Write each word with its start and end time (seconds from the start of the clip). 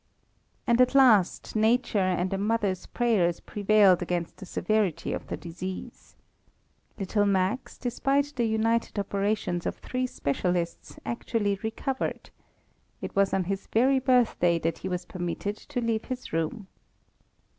And 0.65 0.81
at 0.81 0.95
last 0.95 1.55
nature 1.55 1.99
and 1.99 2.33
a 2.33 2.37
mother's 2.39 2.87
prayers 2.87 3.39
prevailed 3.39 4.01
against 4.01 4.37
the 4.37 4.47
severity 4.47 5.13
of 5.13 5.27
the 5.27 5.37
disease. 5.37 6.15
Little 6.97 7.27
Max, 7.27 7.77
despite 7.77 8.33
the 8.35 8.45
united 8.47 8.97
operations 8.97 9.67
of 9.67 9.75
three 9.75 10.07
specialists, 10.07 10.97
actually 11.05 11.59
recovered. 11.61 12.31
It 12.99 13.15
was 13.15 13.31
on 13.31 13.43
his 13.43 13.67
very 13.67 13.99
birthday 13.99 14.57
that 14.57 14.79
he 14.79 14.89
was 14.89 15.05
permitted 15.05 15.55
to 15.55 15.79
leave 15.81 16.05
his 16.05 16.33
room. 16.33 16.65